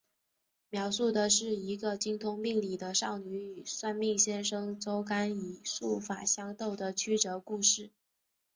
[0.71, 7.91] 描述的是一个精通命理的少女与算命先生周干以术法相斗的曲折故事。